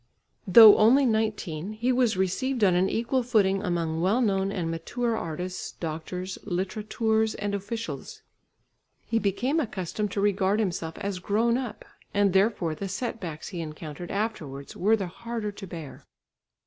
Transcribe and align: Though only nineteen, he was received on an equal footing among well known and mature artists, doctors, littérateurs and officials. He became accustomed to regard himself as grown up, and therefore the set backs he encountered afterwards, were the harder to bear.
Though 0.47 0.77
only 0.79 1.05
nineteen, 1.05 1.73
he 1.73 1.91
was 1.91 2.17
received 2.17 2.63
on 2.63 2.73
an 2.73 2.89
equal 2.89 3.21
footing 3.21 3.61
among 3.61 4.01
well 4.01 4.19
known 4.19 4.51
and 4.51 4.71
mature 4.71 5.15
artists, 5.15 5.73
doctors, 5.73 6.39
littérateurs 6.43 7.35
and 7.37 7.53
officials. 7.53 8.23
He 9.05 9.19
became 9.19 9.59
accustomed 9.59 10.09
to 10.13 10.19
regard 10.19 10.59
himself 10.59 10.97
as 10.97 11.19
grown 11.19 11.55
up, 11.55 11.85
and 12.15 12.33
therefore 12.33 12.73
the 12.73 12.89
set 12.89 13.19
backs 13.19 13.49
he 13.49 13.61
encountered 13.61 14.09
afterwards, 14.09 14.75
were 14.75 14.95
the 14.95 15.05
harder 15.05 15.51
to 15.51 15.67
bear. 15.67 16.07